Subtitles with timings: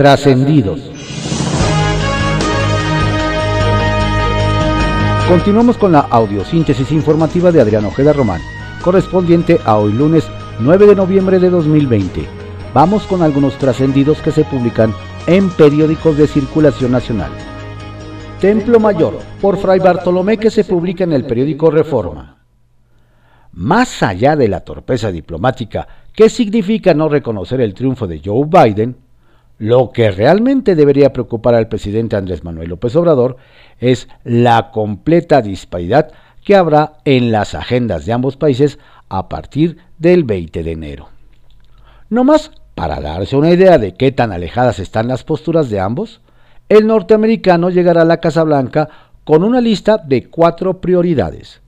[0.00, 0.80] Trascendidos.
[5.28, 8.40] Continuamos con la audiosíntesis informativa de Adrián Ojeda Román,
[8.82, 10.26] correspondiente a hoy lunes
[10.58, 12.26] 9 de noviembre de 2020.
[12.72, 14.94] Vamos con algunos trascendidos que se publican
[15.26, 17.30] en periódicos de circulación nacional.
[18.40, 22.38] Templo Mayor, por Fray Bartolomé, que se publica en el periódico Reforma.
[23.52, 29.09] Más allá de la torpeza diplomática que significa no reconocer el triunfo de Joe Biden,
[29.60, 33.36] lo que realmente debería preocupar al presidente Andrés Manuel López Obrador
[33.78, 38.78] es la completa disparidad que habrá en las agendas de ambos países
[39.10, 41.08] a partir del 20 de enero.
[42.08, 46.22] No más para darse una idea de qué tan alejadas están las posturas de ambos,
[46.70, 48.88] el norteamericano llegará a la Casa Blanca
[49.24, 51.60] con una lista de cuatro prioridades.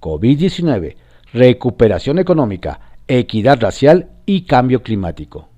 [0.00, 0.96] COVID-19,
[1.32, 5.48] recuperación económica, equidad racial y cambio climático.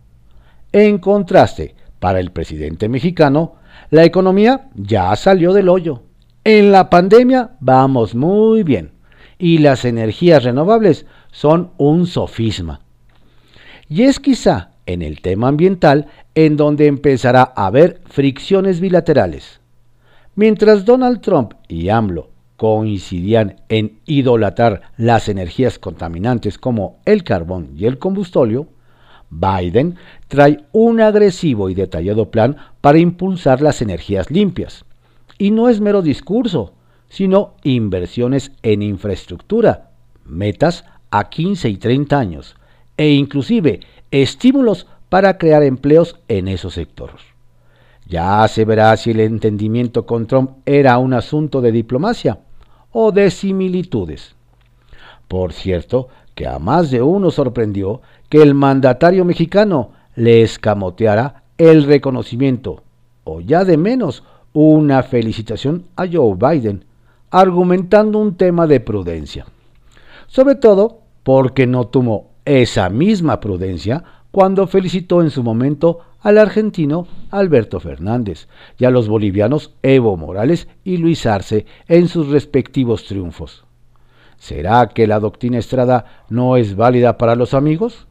[0.70, 3.54] En contraste, para el presidente mexicano,
[3.90, 6.02] la economía ya salió del hoyo.
[6.44, 8.92] En la pandemia vamos muy bien
[9.38, 12.80] y las energías renovables son un sofisma.
[13.88, 19.60] Y es quizá en el tema ambiental en donde empezará a haber fricciones bilaterales.
[20.34, 27.86] Mientras Donald Trump y AMLO coincidían en idolatrar las energías contaminantes como el carbón y
[27.86, 28.68] el combustóleo,
[29.30, 29.96] Biden
[30.28, 34.84] trae un agresivo y detallado plan para impulsar las energías limpias.
[35.38, 36.72] Y no es mero discurso,
[37.08, 39.90] sino inversiones en infraestructura,
[40.24, 42.56] metas a 15 y 30 años,
[42.96, 47.22] e inclusive estímulos para crear empleos en esos sectores.
[48.06, 52.40] Ya se verá si el entendimiento con Trump era un asunto de diplomacia
[52.90, 54.34] o de similitudes.
[55.28, 61.84] Por cierto, que a más de uno sorprendió que el mandatario mexicano le escamoteara el
[61.84, 62.82] reconocimiento,
[63.24, 66.84] o ya de menos, una felicitación a Joe Biden,
[67.30, 69.46] argumentando un tema de prudencia.
[70.26, 77.06] Sobre todo porque no tuvo esa misma prudencia cuando felicitó en su momento al argentino
[77.30, 83.64] Alberto Fernández y a los bolivianos Evo Morales y Luis Arce en sus respectivos triunfos.
[84.38, 88.07] ¿Será que la doctrina Estrada no es válida para los amigos?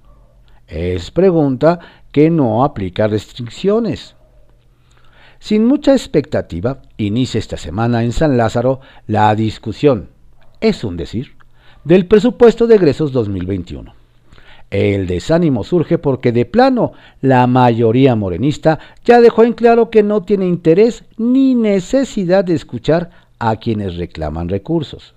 [0.67, 1.79] Es pregunta
[2.11, 4.15] que no aplica restricciones.
[5.39, 10.09] Sin mucha expectativa, inicia esta semana en San Lázaro la discusión,
[10.59, 11.35] es un decir,
[11.83, 13.93] del presupuesto de egresos 2021.
[14.69, 16.91] El desánimo surge porque de plano
[17.21, 23.11] la mayoría morenista ya dejó en claro que no tiene interés ni necesidad de escuchar
[23.39, 25.13] a quienes reclaman recursos.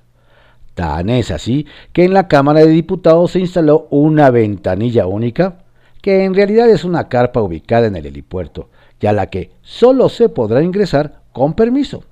[0.81, 5.59] Tan es así que en la Cámara de Diputados se instaló una ventanilla única,
[6.01, 10.09] que en realidad es una carpa ubicada en el helipuerto, y a la que solo
[10.09, 12.05] se podrá ingresar con permiso.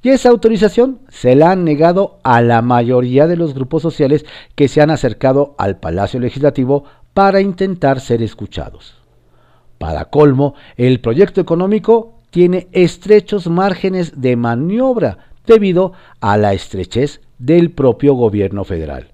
[0.00, 4.68] Y esa autorización se la han negado a la mayoría de los grupos sociales que
[4.68, 6.84] se han acercado al Palacio Legislativo
[7.14, 8.94] para intentar ser escuchados.
[9.78, 17.70] Para colmo, el proyecto económico tiene estrechos márgenes de maniobra debido a la estrechez del
[17.70, 19.12] propio gobierno federal,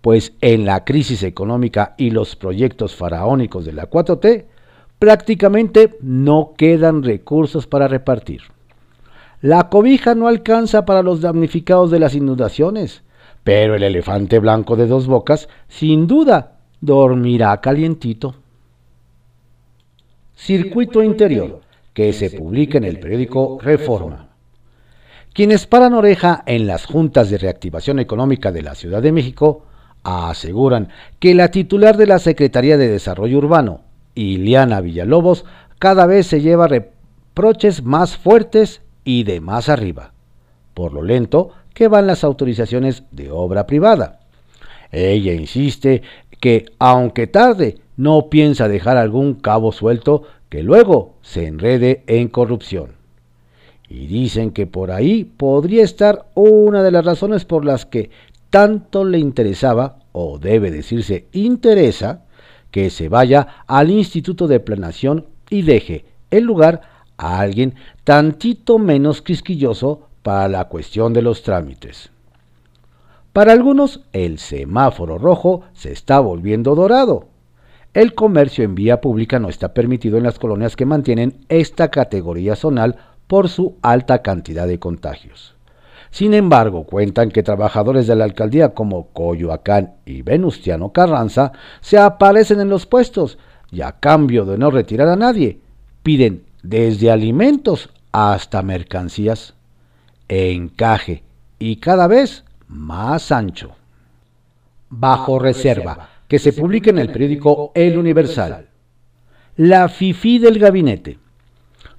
[0.00, 4.44] pues en la crisis económica y los proyectos faraónicos de la 4T
[4.98, 8.42] prácticamente no quedan recursos para repartir.
[9.40, 13.02] La cobija no alcanza para los damnificados de las inundaciones,
[13.42, 18.36] pero el elefante blanco de dos bocas sin duda dormirá calientito.
[20.36, 21.60] Circuito Interior,
[21.92, 24.31] que se publica en el periódico Reforma.
[25.34, 29.64] Quienes paran oreja en las juntas de reactivación económica de la Ciudad de México
[30.02, 33.80] aseguran que la titular de la Secretaría de Desarrollo Urbano,
[34.14, 35.46] Iliana Villalobos,
[35.78, 40.12] cada vez se lleva reproches más fuertes y de más arriba,
[40.74, 44.20] por lo lento que van las autorizaciones de obra privada.
[44.90, 46.02] Ella insiste
[46.40, 53.01] que, aunque tarde, no piensa dejar algún cabo suelto que luego se enrede en corrupción.
[53.92, 58.08] Y dicen que por ahí podría estar una de las razones por las que
[58.48, 62.22] tanto le interesaba, o debe decirse interesa,
[62.70, 66.80] que se vaya al Instituto de Planación y deje el lugar
[67.18, 72.10] a alguien tantito menos quisquilloso para la cuestión de los trámites.
[73.34, 77.28] Para algunos, el semáforo rojo se está volviendo dorado.
[77.92, 82.56] El comercio en vía pública no está permitido en las colonias que mantienen esta categoría
[82.56, 82.96] zonal
[83.32, 85.54] por su alta cantidad de contagios.
[86.10, 92.60] Sin embargo, cuentan que trabajadores de la alcaldía como Coyoacán y Venustiano Carranza se aparecen
[92.60, 93.38] en los puestos
[93.70, 95.60] y a cambio de no retirar a nadie,
[96.02, 99.54] piden desde alimentos hasta mercancías,
[100.28, 101.22] encaje
[101.58, 103.70] y cada vez más ancho.
[104.90, 108.68] Bajo reserva, que se publica en el periódico El Universal.
[109.56, 111.21] La FIFI del gabinete.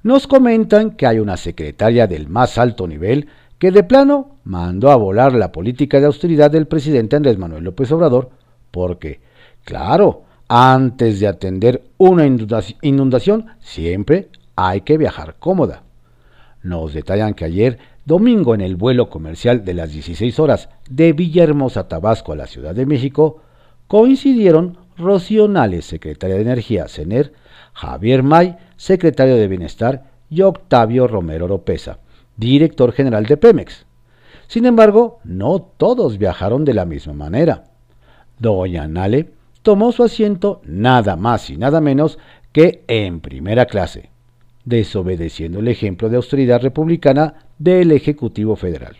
[0.03, 4.97] Nos comentan que hay una secretaria del más alto nivel que de plano mandó a
[4.97, 8.29] volar la política de austeridad del presidente Andrés Manuel López Obrador,
[8.69, 9.21] porque,
[9.63, 14.27] claro, antes de atender una inundación, siempre
[14.57, 15.83] hay que viajar cómoda.
[16.63, 21.87] Nos detallan que ayer, domingo, en el vuelo comercial de las 16 horas de Villahermosa,
[21.87, 23.41] Tabasco, a la Ciudad de México,
[23.87, 27.31] coincidieron Rocío Nales, secretaria de Energía, CENER,
[27.73, 31.99] Javier May, secretario de Bienestar, y Octavio Romero Oropesa,
[32.37, 33.85] director general de Pemex.
[34.47, 37.65] Sin embargo, no todos viajaron de la misma manera.
[38.39, 39.29] Doña Nale
[39.61, 42.19] tomó su asiento nada más y nada menos
[42.51, 44.09] que en primera clase,
[44.65, 48.95] desobedeciendo el ejemplo de austeridad republicana del Ejecutivo Federal.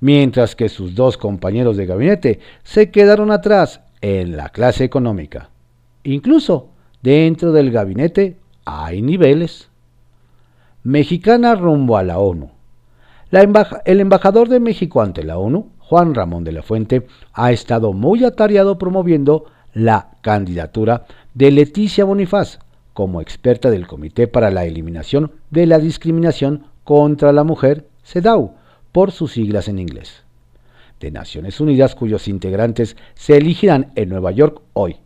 [0.00, 5.50] Mientras que sus dos compañeros de gabinete se quedaron atrás en la clase económica.
[6.04, 6.70] Incluso
[7.06, 9.68] dentro del gabinete hay niveles.
[10.82, 12.50] Mexicana rumbo a la ONU.
[13.30, 18.24] el embajador de México ante la ONU, Juan Ramón de la Fuente, ha estado muy
[18.24, 22.58] atareado promoviendo la candidatura de Leticia Bonifaz
[22.92, 28.54] como experta del Comité para la Eliminación de la Discriminación contra la Mujer, CEDAW,
[28.90, 30.24] por sus siglas en inglés
[30.98, 34.96] de Naciones Unidas cuyos integrantes se elegirán en Nueva York hoy.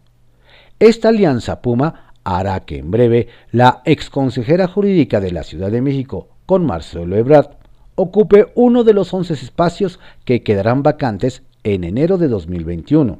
[0.80, 6.28] Esta alianza Puma hará que en breve la exconsejera jurídica de la Ciudad de México,
[6.46, 7.50] con Marcelo Ebrard,
[7.96, 13.18] ocupe uno de los 11 espacios que quedarán vacantes en enero de 2021.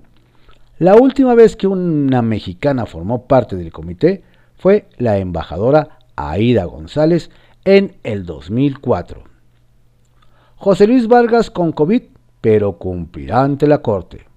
[0.78, 4.22] La última vez que una mexicana formó parte del comité
[4.56, 7.30] fue la embajadora Aida González
[7.66, 9.22] en el 2004.
[10.56, 12.04] José Luis Vargas con COVID
[12.40, 14.29] pero cumplirá ante la Corte.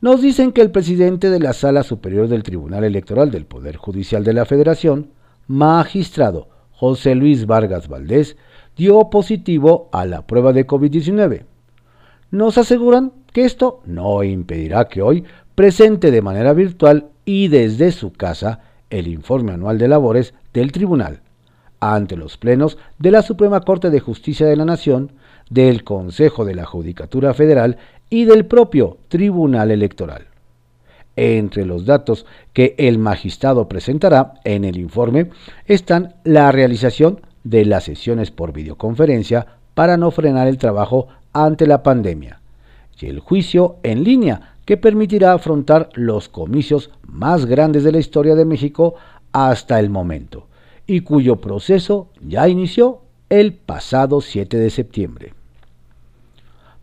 [0.00, 4.24] Nos dicen que el presidente de la Sala Superior del Tribunal Electoral del Poder Judicial
[4.24, 5.10] de la Federación,
[5.46, 8.38] magistrado José Luis Vargas Valdés,
[8.78, 11.44] dio positivo a la prueba de COVID-19.
[12.30, 15.24] Nos aseguran que esto no impedirá que hoy
[15.54, 21.20] presente de manera virtual y desde su casa el informe anual de labores del tribunal
[21.78, 25.12] ante los plenos de la Suprema Corte de Justicia de la Nación
[25.50, 27.78] del Consejo de la Judicatura Federal
[28.10, 30.26] y del propio Tribunal Electoral.
[31.16, 35.30] Entre los datos que el magistrado presentará en el informe
[35.66, 41.82] están la realización de las sesiones por videoconferencia para no frenar el trabajo ante la
[41.82, 42.40] pandemia
[43.00, 48.34] y el juicio en línea que permitirá afrontar los comicios más grandes de la historia
[48.34, 48.94] de México
[49.32, 50.48] hasta el momento
[50.86, 55.32] y cuyo proceso ya inició el pasado 7 de septiembre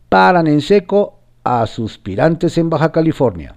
[0.10, 1.17] paran en seco
[1.48, 3.56] a suspirantes en Baja California.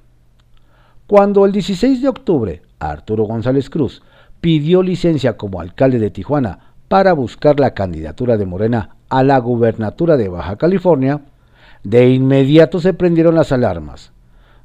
[1.09, 4.01] Cuando el 16 de octubre Arturo González Cruz
[4.41, 10.17] pidió licencia como alcalde de Tijuana para buscar la candidatura de Morena a la gubernatura
[10.17, 11.23] de Baja California,
[11.83, 14.13] de inmediato se prendieron las alarmas.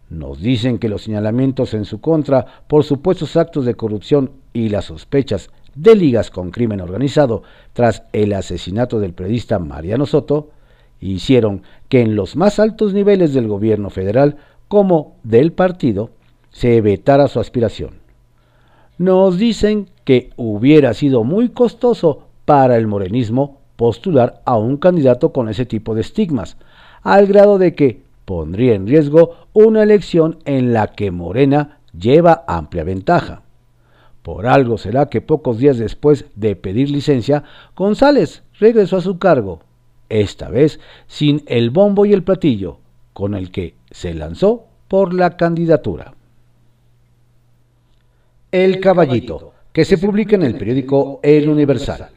[0.07, 4.86] Nos dicen que los señalamientos en su contra por supuestos actos de corrupción y las
[4.86, 7.42] sospechas de ligas con crimen organizado
[7.74, 10.51] tras el asesinato del periodista Mariano Soto
[11.00, 14.38] hicieron que en los más altos niveles del gobierno federal
[14.68, 16.10] como del partido
[16.52, 18.00] se vetara su aspiración.
[18.98, 25.50] Nos dicen que hubiera sido muy costoso para el morenismo postular a un candidato con
[25.50, 26.58] ese tipo de estigmas,
[27.02, 32.84] al grado de que pondría en riesgo una elección en la que Morena lleva amplia
[32.84, 33.42] ventaja.
[34.24, 37.44] Por algo será que pocos días después de pedir licencia,
[37.75, 39.60] González regresó a su cargo
[40.09, 42.79] esta vez sin el bombo y el platillo,
[43.13, 46.13] con el que se lanzó por la candidatura.
[48.51, 52.09] El Caballito, que se publica en el periódico El Universal.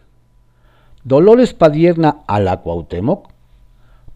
[1.03, 3.31] Dolores Padierna a la Cuauhtémoc.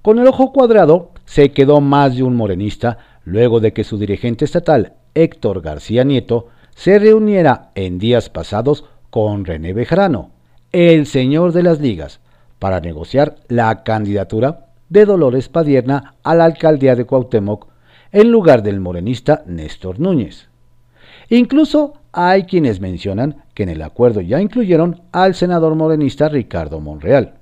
[0.03, 4.45] Con el ojo cuadrado se quedó más de un morenista luego de que su dirigente
[4.45, 10.31] estatal, Héctor García Nieto, se reuniera en días pasados con René Bejarano,
[10.73, 12.21] el señor de las ligas,
[12.63, 17.67] para negociar la candidatura de Dolores Padierna a la alcaldía de Cuauhtémoc
[18.13, 20.49] en lugar del morenista Néstor Núñez.
[21.29, 27.35] Incluso hay quienes mencionan que en el acuerdo ya incluyeron al senador morenista Ricardo Monreal.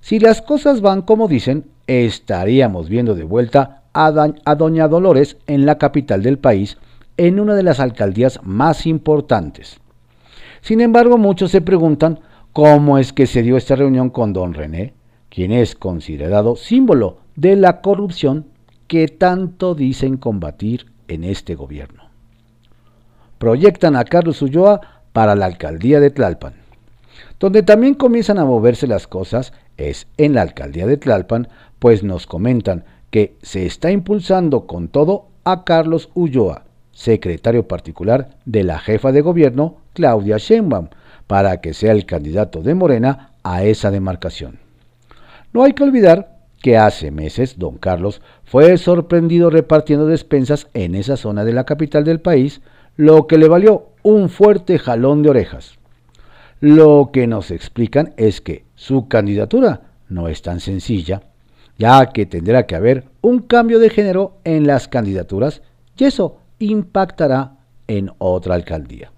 [0.00, 4.12] Si las cosas van como dicen, estaríamos viendo de vuelta a,
[4.44, 6.76] a doña Dolores en la capital del país
[7.16, 9.80] en una de las alcaldías más importantes.
[10.60, 12.20] Sin embargo, muchos se preguntan
[12.56, 14.94] cómo es que se dio esta reunión con don René,
[15.28, 18.46] quien es considerado símbolo de la corrupción
[18.86, 22.04] que tanto dicen combatir en este gobierno.
[23.36, 24.80] Proyectan a Carlos Ulloa
[25.12, 26.54] para la alcaldía de Tlalpan.
[27.38, 31.48] Donde también comienzan a moverse las cosas es en la alcaldía de Tlalpan,
[31.78, 38.64] pues nos comentan que se está impulsando con todo a Carlos Ulloa, secretario particular de
[38.64, 40.88] la jefa de gobierno, Claudia Sheinbaum,
[41.26, 44.58] para que sea el candidato de Morena a esa demarcación.
[45.52, 51.16] No hay que olvidar que hace meses don Carlos fue sorprendido repartiendo despensas en esa
[51.16, 52.60] zona de la capital del país,
[52.96, 55.74] lo que le valió un fuerte jalón de orejas.
[56.60, 61.22] Lo que nos explican es que su candidatura no es tan sencilla,
[61.78, 65.62] ya que tendrá que haber un cambio de género en las candidaturas
[65.96, 67.56] y eso impactará
[67.86, 69.12] en otra alcaldía.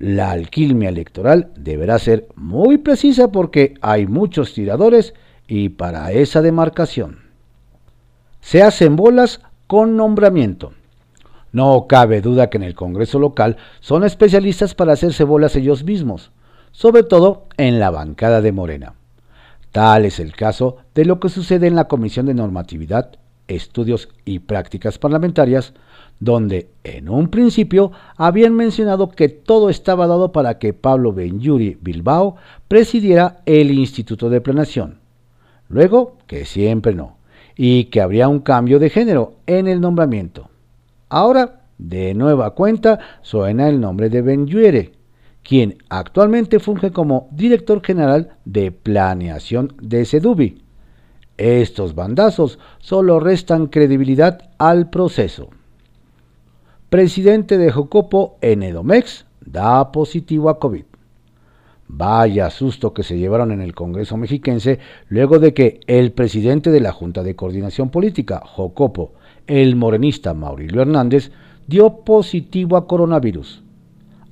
[0.00, 5.12] La alquilmia electoral deberá ser muy precisa porque hay muchos tiradores
[5.46, 7.18] y para esa demarcación.
[8.40, 10.72] Se hacen bolas con nombramiento.
[11.52, 16.32] No cabe duda que en el Congreso local son especialistas para hacerse bolas ellos mismos,
[16.72, 18.94] sobre todo en la bancada de Morena.
[19.70, 24.38] Tal es el caso de lo que sucede en la Comisión de Normatividad, Estudios y
[24.38, 25.74] Prácticas Parlamentarias,
[26.20, 32.36] donde en un principio habían mencionado que todo estaba dado para que Pablo Benyuri Bilbao
[32.68, 35.00] presidiera el Instituto de Planación.
[35.68, 37.16] Luego, que siempre no,
[37.56, 40.50] y que habría un cambio de género en el nombramiento.
[41.08, 44.92] Ahora, de nueva cuenta, suena el nombre de Benyure,
[45.42, 50.62] quien actualmente funge como director general de planeación de Sedubi.
[51.38, 55.48] Estos bandazos solo restan credibilidad al proceso.
[56.90, 60.82] Presidente de Jocopo en Edomex da positivo a COVID.
[61.86, 66.80] Vaya susto que se llevaron en el Congreso mexiquense luego de que el presidente de
[66.80, 69.12] la Junta de Coordinación Política, Jocopo,
[69.46, 71.30] el morenista Maurilio Hernández
[71.68, 73.62] dio positivo a coronavirus.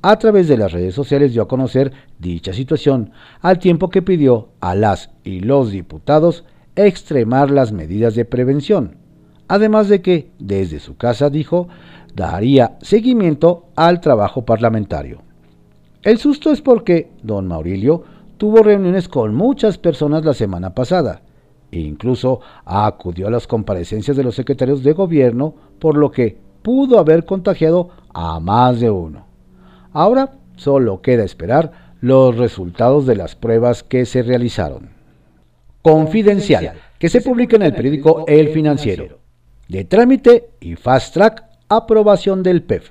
[0.03, 4.49] A través de las redes sociales dio a conocer dicha situación, al tiempo que pidió
[4.59, 8.97] a las y los diputados extremar las medidas de prevención.
[9.49, 11.69] Además de que, desde su casa, dijo,
[12.15, 15.23] daría seguimiento al trabajo parlamentario.
[16.03, 18.05] El susto es porque don Maurilio
[18.37, 21.23] tuvo reuniones con muchas personas la semana pasada
[21.71, 26.99] e incluso acudió a las comparecencias de los secretarios de gobierno, por lo que pudo
[26.99, 29.27] haber contagiado a más de uno.
[29.93, 34.91] Ahora solo queda esperar los resultados de las pruebas que se realizaron.
[35.83, 39.19] Confidencial, que se publica en el periódico El Financiero.
[39.69, 42.91] De trámite y fast track, aprobación del PEF.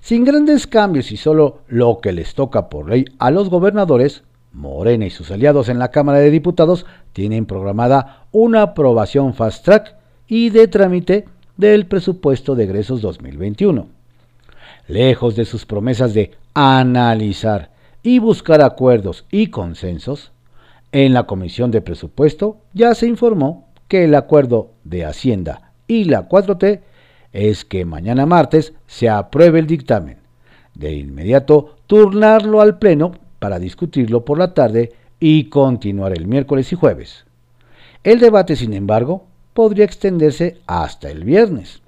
[0.00, 5.06] Sin grandes cambios y solo lo que les toca por ley a los gobernadores, Morena
[5.06, 10.50] y sus aliados en la Cámara de Diputados tienen programada una aprobación fast track y
[10.50, 11.26] de trámite
[11.56, 13.88] del presupuesto de egresos 2021.
[14.86, 17.70] Lejos de sus promesas de analizar
[18.02, 20.32] y buscar acuerdos y consensos,
[20.92, 26.28] en la Comisión de Presupuesto ya se informó que el acuerdo de Hacienda y la
[26.28, 26.80] 4T
[27.38, 30.18] es que mañana martes se apruebe el dictamen.
[30.74, 36.76] De inmediato, turnarlo al Pleno para discutirlo por la tarde y continuar el miércoles y
[36.76, 37.26] jueves.
[38.02, 41.80] El debate, sin embargo, podría extenderse hasta el viernes.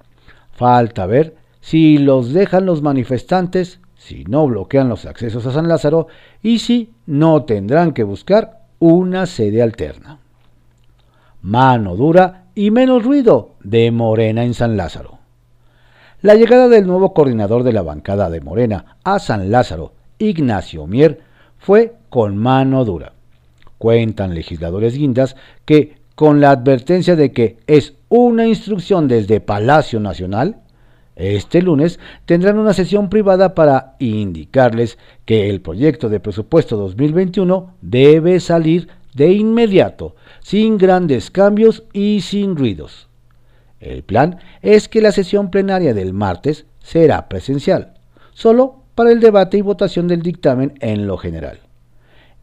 [0.53, 6.07] Falta ver si los dejan los manifestantes, si no bloquean los accesos a San Lázaro
[6.41, 10.19] y si no tendrán que buscar una sede alterna.
[11.41, 15.20] Mano dura y menos ruido de Morena en San Lázaro.
[16.23, 21.21] La llegada del nuevo coordinador de la bancada de Morena a San Lázaro, Ignacio Mier,
[21.57, 23.13] fue con mano dura.
[23.79, 25.35] Cuentan legisladores guindas
[25.65, 30.57] que, con la advertencia de que es una instrucción desde Palacio Nacional,
[31.15, 38.39] este lunes tendrán una sesión privada para indicarles que el proyecto de presupuesto 2021 debe
[38.39, 43.07] salir de inmediato, sin grandes cambios y sin ruidos.
[43.81, 47.95] El plan es que la sesión plenaria del martes será presencial,
[48.33, 51.59] solo para el debate y votación del dictamen en lo general.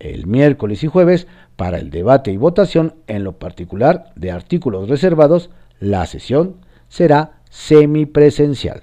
[0.00, 5.50] El miércoles y jueves para el debate y votación en lo particular de artículos reservados,
[5.78, 6.56] la sesión
[6.88, 8.82] será semipresencial.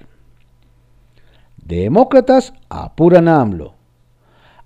[1.62, 3.74] Demócratas apuran a AMLO.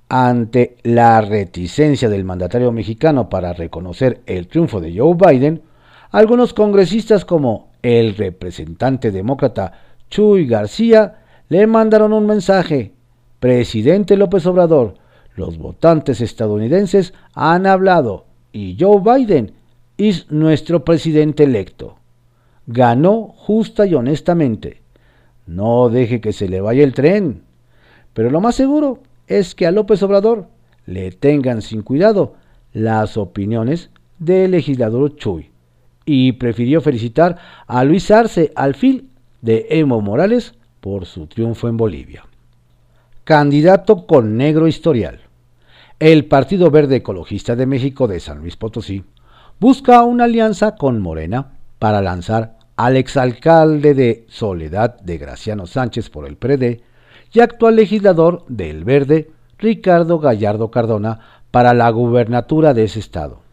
[0.08, 5.62] Ante la reticencia del mandatario mexicano para reconocer el triunfo de Joe Biden,
[6.10, 9.72] algunos congresistas como el representante demócrata
[10.10, 11.18] Chuy García
[11.48, 12.92] le mandaron un mensaje
[13.38, 14.94] presidente López Obrador,
[15.34, 19.52] los votantes estadounidenses han hablado y Joe Biden
[19.96, 21.96] es nuestro presidente electo.
[22.66, 24.82] Ganó justa y honestamente.
[25.46, 27.42] No deje que se le vaya el tren.
[28.12, 30.48] Pero lo más seguro es que a López Obrador
[30.86, 32.34] le tengan sin cuidado
[32.72, 35.49] las opiniones del legislador Chuy
[36.12, 37.36] y prefirió felicitar
[37.68, 39.10] a Luis Arce al fin
[39.42, 42.24] de Evo Morales por su triunfo en Bolivia.
[43.22, 45.20] Candidato con negro historial.
[46.00, 49.04] El Partido Verde Ecologista de México de San Luis Potosí
[49.60, 56.26] busca una alianza con Morena para lanzar al exalcalde de Soledad de Graciano Sánchez por
[56.26, 56.80] el PRD
[57.32, 61.20] y actual legislador del Verde, Ricardo Gallardo Cardona,
[61.52, 63.48] para la gubernatura de ese estado.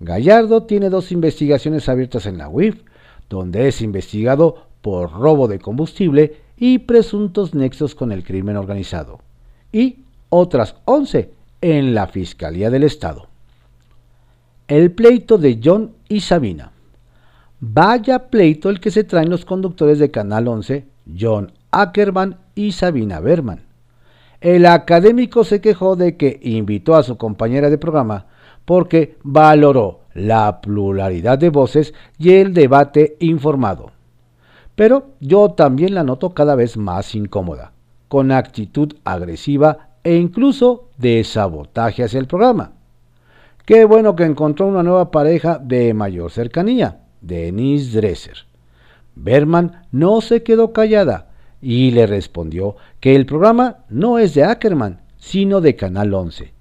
[0.00, 2.82] Gallardo tiene dos investigaciones abiertas en la UIF,
[3.28, 9.20] donde es investigado por robo de combustible y presuntos nexos con el crimen organizado,
[9.72, 11.30] y otras 11
[11.60, 13.28] en la Fiscalía del Estado.
[14.68, 16.72] El pleito de John y Sabina.
[17.60, 20.86] Vaya pleito el que se traen los conductores de Canal 11,
[21.18, 23.64] John Ackerman y Sabina Berman.
[24.40, 28.26] El académico se quejó de que invitó a su compañera de programa
[28.70, 33.90] porque valoró la pluralidad de voces y el debate informado.
[34.76, 37.72] Pero yo también la noto cada vez más incómoda,
[38.06, 42.70] con actitud agresiva e incluso de sabotaje hacia el programa.
[43.66, 48.36] Qué bueno que encontró una nueva pareja de mayor cercanía, Denise Dresser.
[49.16, 55.00] Berman no se quedó callada y le respondió que el programa no es de Ackerman,
[55.18, 56.52] sino de Canal 11,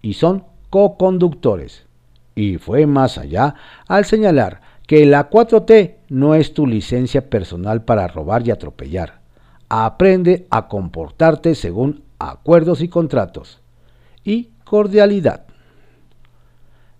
[0.00, 1.86] y son co-conductores.
[2.34, 3.54] Y fue más allá
[3.86, 9.20] al señalar que la 4T no es tu licencia personal para robar y atropellar.
[9.68, 13.60] Aprende a comportarte según acuerdos y contratos.
[14.24, 15.44] Y cordialidad.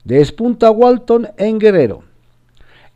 [0.05, 2.03] Despunta Walton en Guerrero.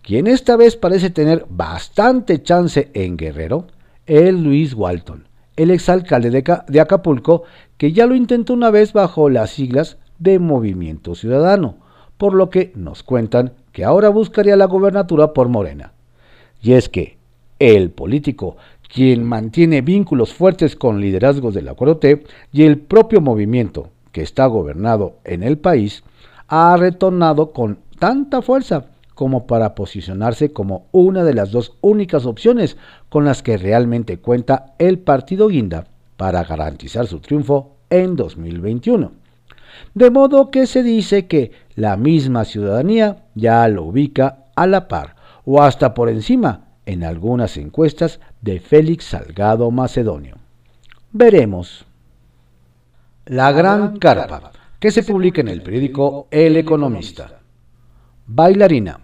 [0.02, 3.68] Quien esta vez parece tener bastante chance en Guerrero
[4.06, 7.44] es Luis Walton, el exalcalde de Acapulco,
[7.78, 11.76] que ya lo intentó una vez bajo las siglas de Movimiento Ciudadano,
[12.16, 15.92] por lo que nos cuentan que ahora buscaría la gobernatura por Morena.
[16.60, 17.16] Y es que
[17.58, 18.56] el político
[18.92, 24.46] quien mantiene vínculos fuertes con liderazgos del Acuerdo T y el propio movimiento que está
[24.46, 26.04] gobernado en el país,
[26.46, 32.76] ha retornado con tanta fuerza como para posicionarse como una de las dos únicas opciones
[33.08, 39.21] con las que realmente cuenta el partido Guinda para garantizar su triunfo en 2021.
[39.94, 45.16] De modo que se dice que la misma ciudadanía ya lo ubica a la par
[45.44, 50.36] o hasta por encima en algunas encuestas de Félix Salgado Macedonio.
[51.12, 51.84] Veremos.
[53.26, 57.40] La Gran Carpa, que se publica en el periódico El Economista.
[58.26, 59.00] Bailarina.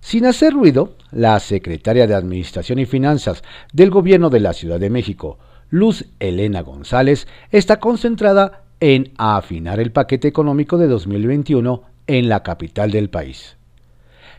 [0.00, 4.90] Sin hacer ruido, la secretaria de Administración y Finanzas del Gobierno de la Ciudad de
[4.90, 5.38] México,
[5.70, 12.90] Luz Elena González, está concentrada en afinar el paquete económico de 2021 en la capital
[12.90, 13.56] del país.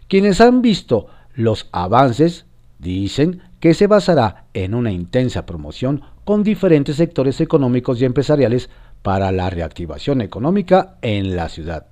[0.08, 2.46] Quienes han visto los avances
[2.84, 8.70] Dicen que se basará en una intensa promoción con diferentes sectores económicos y empresariales
[9.02, 11.88] para la reactivación económica en la ciudad.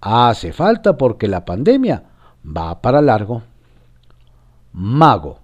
[0.00, 2.02] Hace falta porque la pandemia
[2.44, 3.44] va para largo.
[4.72, 5.38] Mago.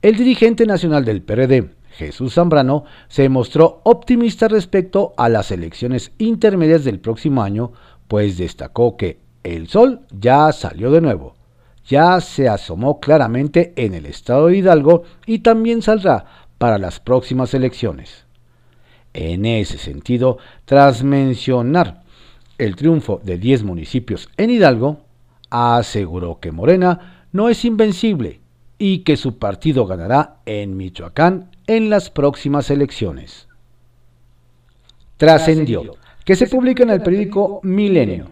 [0.00, 6.84] El dirigente nacional del PRD, Jesús Zambrano, se mostró optimista respecto a las elecciones intermedias
[6.84, 7.72] del próximo año,
[8.06, 11.34] pues destacó que el sol ya salió de nuevo
[11.88, 16.26] ya se asomó claramente en el estado de Hidalgo y también saldrá
[16.58, 18.26] para las próximas elecciones.
[19.14, 22.02] En ese sentido, tras mencionar
[22.58, 25.00] el triunfo de 10 municipios en Hidalgo,
[25.48, 28.40] aseguró que Morena no es invencible
[28.76, 33.46] y que su partido ganará en Michoacán en las próximas elecciones.
[35.18, 38.30] Trascendió, que se publica en el periódico Milenio.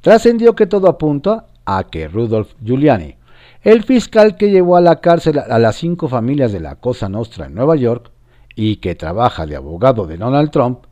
[0.00, 3.16] Trascendió que todo apunta a que Rudolf Giuliani,
[3.62, 7.46] el fiscal que llevó a la cárcel a las cinco familias de la Cosa Nostra
[7.46, 8.10] en Nueva York
[8.54, 10.84] y que trabaja de abogado de Donald Trump,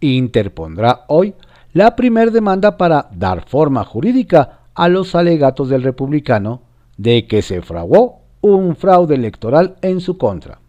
[0.00, 1.34] interpondrá hoy
[1.72, 6.62] la primera demanda para dar forma jurídica a los alegatos del republicano
[6.98, 10.60] de que se fraguó un fraude electoral en su contra.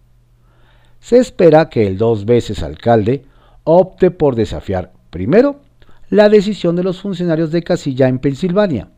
[1.00, 3.26] Se espera que el dos veces alcalde
[3.64, 5.62] opte por desafiar primero
[6.10, 8.90] la decisión de los funcionarios de casilla en Pensilvania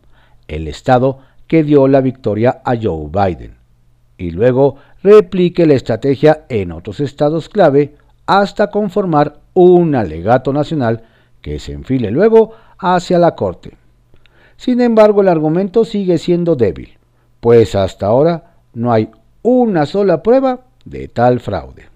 [0.52, 3.56] el estado que dio la victoria a Joe Biden,
[4.18, 11.04] y luego replique la estrategia en otros estados clave hasta conformar un alegato nacional
[11.42, 13.78] que se enfile luego hacia la Corte.
[14.58, 16.98] Sin embargo, el argumento sigue siendo débil,
[17.40, 19.10] pues hasta ahora no hay
[19.42, 21.88] una sola prueba de tal fraude.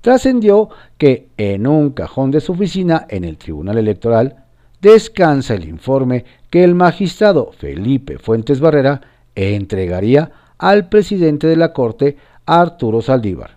[0.00, 4.44] Trascendió que en un cajón de su oficina en el Tribunal Electoral
[4.80, 9.00] descansa el informe que el magistrado Felipe Fuentes Barrera
[9.34, 12.16] entregaría al presidente de la Corte,
[12.46, 13.56] Arturo Saldívar.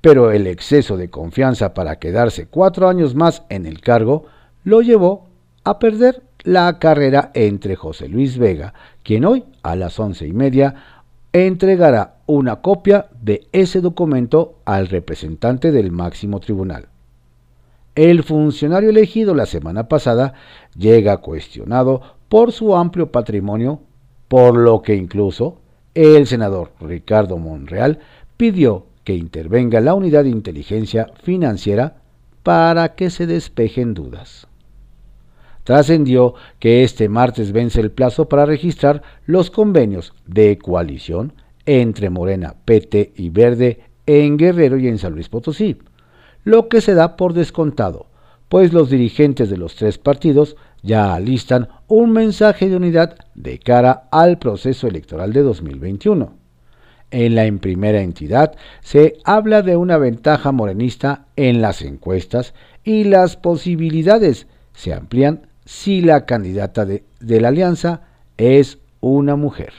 [0.00, 4.26] Pero el exceso de confianza para quedarse cuatro años más en el cargo
[4.64, 5.28] lo llevó
[5.64, 10.99] a perder la carrera entre José Luis Vega, quien hoy a las once y media
[11.32, 16.88] entregará una copia de ese documento al representante del máximo tribunal.
[17.94, 20.34] El funcionario elegido la semana pasada
[20.76, 23.80] llega cuestionado por su amplio patrimonio,
[24.28, 25.58] por lo que incluso
[25.94, 27.98] el senador Ricardo Monreal
[28.36, 31.96] pidió que intervenga la unidad de inteligencia financiera
[32.42, 34.46] para que se despejen dudas.
[35.70, 41.32] Trascendió que este martes vence el plazo para registrar los convenios de coalición
[41.64, 45.78] entre Morena, PT y Verde en Guerrero y en San Luis Potosí,
[46.42, 48.06] lo que se da por descontado,
[48.48, 54.08] pues los dirigentes de los tres partidos ya alistan un mensaje de unidad de cara
[54.10, 56.34] al proceso electoral de 2021.
[57.12, 63.36] En la primera entidad se habla de una ventaja morenista en las encuestas y las
[63.36, 68.00] posibilidades se amplían si la candidata de, de la alianza
[68.36, 69.72] es una mujer.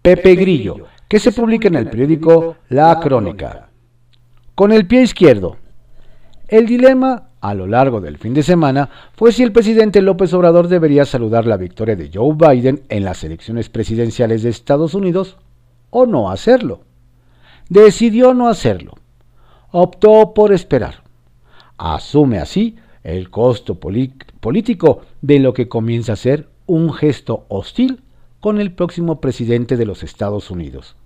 [0.00, 3.68] Pepe Grillo, que se publica en el periódico La Crónica.
[4.54, 5.58] Con el pie izquierdo.
[6.48, 10.68] El dilema a lo largo del fin de semana fue si el presidente López Obrador
[10.68, 15.36] debería saludar la victoria de Joe Biden en las elecciones presidenciales de Estados Unidos
[15.90, 16.80] o no hacerlo.
[17.68, 18.94] Decidió no hacerlo.
[19.70, 21.02] Optó por esperar.
[21.76, 28.02] Asume así el costo político de lo que comienza a ser un gesto hostil
[28.40, 30.96] con el próximo presidente de los Estados Unidos.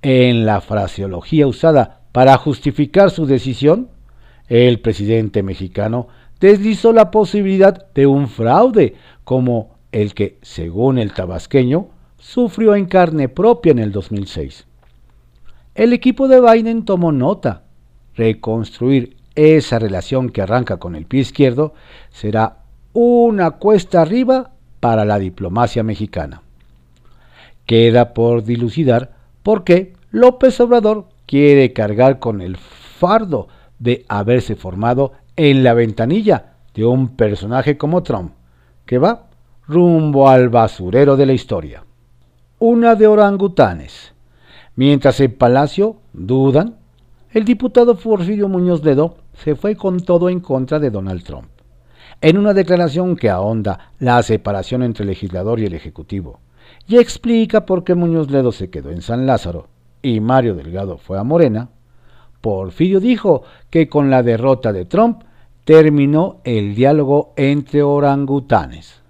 [0.00, 3.88] En la fraseología usada para justificar su decisión,
[4.48, 6.08] el presidente mexicano
[6.40, 11.88] deslizó la posibilidad de un fraude como el que, según el tabasqueño,
[12.18, 14.66] sufrió en carne propia en el 2006.
[15.74, 17.64] El equipo de Biden tomó nota.
[18.14, 21.74] Reconstruir esa relación que arranca con el pie izquierdo
[22.10, 22.58] será
[22.92, 26.42] una cuesta arriba para la diplomacia mexicana.
[27.66, 35.12] Queda por dilucidar por qué López Obrador quiere cargar con el fardo de haberse formado
[35.36, 38.32] en la ventanilla de un personaje como Trump,
[38.84, 39.26] que va
[39.66, 41.84] rumbo al basurero de la historia.
[42.58, 44.12] Una de orangutanes.
[44.76, 46.76] Mientras en Palacio dudan,
[47.32, 51.48] el diputado Porfirio Muñoz Ledo se fue con todo en contra de Donald Trump.
[52.20, 56.40] En una declaración que ahonda la separación entre el legislador y el ejecutivo,
[56.86, 59.68] y explica por qué Muñoz Ledo se quedó en San Lázaro
[60.02, 61.70] y Mario Delgado fue a Morena,
[62.40, 65.22] Porfirio dijo que con la derrota de Trump
[65.64, 69.00] terminó el diálogo entre orangutanes.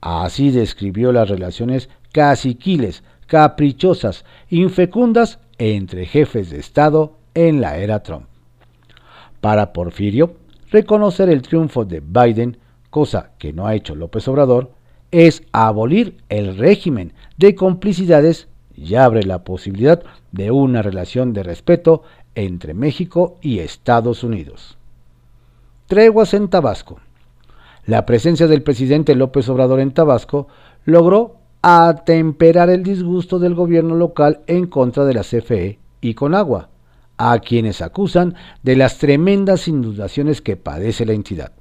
[0.00, 8.26] Así describió las relaciones caciquiles, caprichosas, infecundas entre jefes de Estado en la era Trump.
[9.40, 10.34] Para Porfirio,
[10.70, 12.56] reconocer el triunfo de Biden,
[12.90, 14.70] cosa que no ha hecho López Obrador,
[15.10, 22.02] es abolir el régimen de complicidades y abre la posibilidad de una relación de respeto
[22.34, 24.76] entre México y Estados Unidos.
[25.86, 26.98] Treguas en Tabasco.
[27.86, 30.48] La presencia del presidente López Obrador en Tabasco
[30.84, 36.70] logró atemperar el disgusto del gobierno local en contra de la CFE y Conagua,
[37.16, 41.52] a quienes acusan de las tremendas inundaciones que padece la entidad.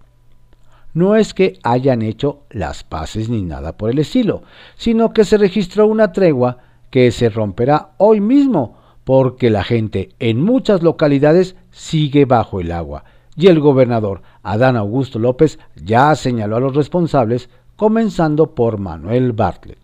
[0.94, 4.44] No es que hayan hecho las paces ni nada por el estilo,
[4.76, 6.58] sino que se registró una tregua
[6.92, 13.04] que se romperá hoy mismo porque la gente en muchas localidades sigue bajo el agua
[13.36, 19.80] y el gobernador Adán Augusto López ya señaló a los responsables, comenzando por Manuel Bartlett.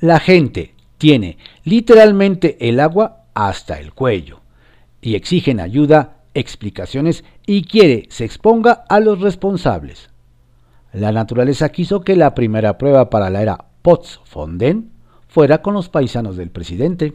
[0.00, 4.40] La gente tiene literalmente el agua hasta el cuello
[5.00, 10.10] y exigen ayuda, explicaciones y quiere se exponga a los responsables.
[10.92, 14.90] La naturaleza quiso que la primera prueba para la era Potts-Fonden
[15.28, 17.14] fuera con los paisanos del presidente.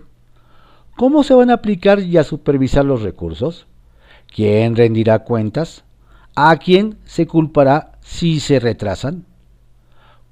[0.95, 3.65] ¿Cómo se van a aplicar y a supervisar los recursos?
[4.33, 5.83] ¿Quién rendirá cuentas?
[6.35, 9.25] ¿A quién se culpará si se retrasan?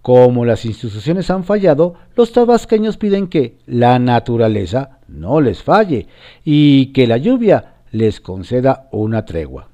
[0.01, 6.07] Como las instituciones han fallado, los tabasqueños piden que la naturaleza no les falle
[6.43, 9.69] y que la lluvia les conceda una tregua.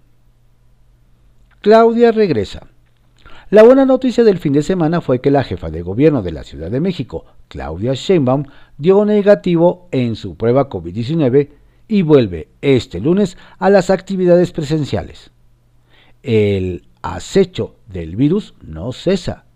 [1.62, 2.68] Claudia regresa.
[3.50, 6.44] La buena noticia del fin de semana fue que la jefa de gobierno de la
[6.44, 8.44] Ciudad de México, Claudia Sheinbaum,
[8.78, 11.50] dio negativo en su prueba COVID-19
[11.88, 15.32] y vuelve este lunes a las actividades presenciales.
[16.24, 19.47] El acecho del virus no cesa.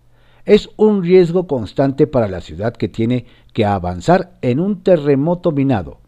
[0.44, 6.00] Es un riesgo constante para la ciudad que tiene que avanzar en un terremoto minado,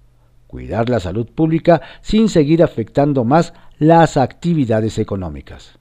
[0.49, 5.79] cuidar la salud pública sin seguir afectando más las actividades económicas.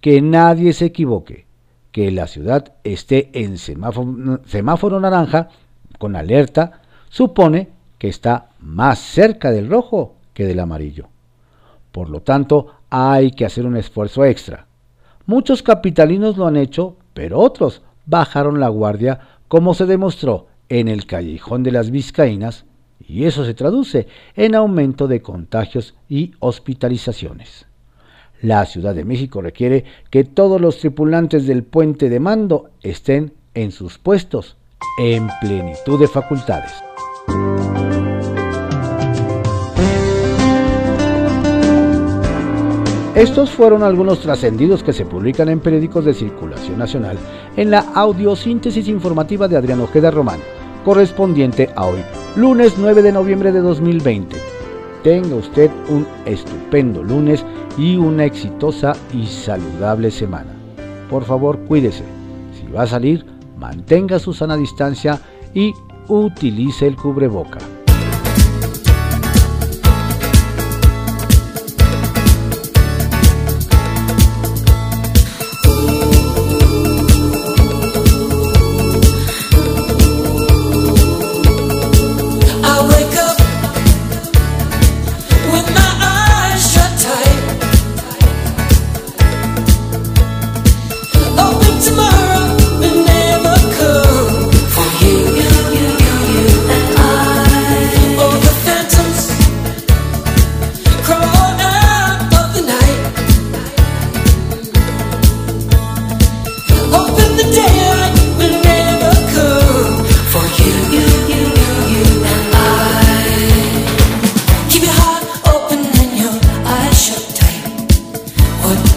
[0.00, 1.46] Que nadie se equivoque,
[1.90, 5.48] que la ciudad esté en semáforo, naranja
[5.98, 11.08] con alerta supone que está más cerca del rojo que del amarillo.
[11.92, 14.66] Por lo tanto, hay que hacer un esfuerzo extra.
[15.26, 21.06] Muchos capitalinos lo han hecho, pero otros bajaron la guardia, como se demostró en el
[21.06, 22.66] callejón de las Vizcaínas,
[23.06, 27.66] y eso se traduce en aumento de contagios y hospitalizaciones.
[28.40, 33.72] La Ciudad de México requiere que todos los tripulantes del puente de mando estén en
[33.72, 34.56] sus puestos
[34.98, 36.72] en plenitud de facultades.
[43.14, 47.16] Estos fueron algunos trascendidos que se publican en periódicos de circulación nacional
[47.56, 50.40] en la audiosíntesis informativa de Adrián Ojeda Román,
[50.84, 52.00] correspondiente a hoy,
[52.34, 54.36] lunes 9 de noviembre de 2020.
[55.04, 57.44] Tenga usted un estupendo lunes
[57.78, 60.50] y una exitosa y saludable semana.
[61.08, 62.02] Por favor, cuídese.
[62.58, 63.24] Si va a salir,
[63.56, 65.20] mantenga su sana distancia
[65.54, 65.72] y
[66.08, 67.60] utilice el cubreboca.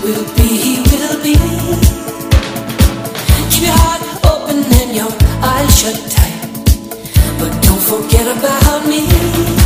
[0.08, 1.36] will be, he will be.
[3.52, 5.12] Keep your heart open and your
[5.43, 6.39] eyes shut tight.
[7.39, 9.57] But don't forget about me.